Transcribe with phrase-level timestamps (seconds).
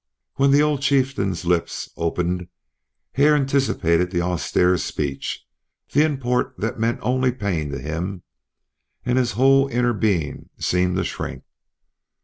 [0.37, 2.47] When the old chieftain's lips opened
[3.11, 5.45] Hare anticipated the austere speech,
[5.93, 8.23] the import that meant only pain to him,
[9.05, 11.43] and his whole inner being seemed to shrink.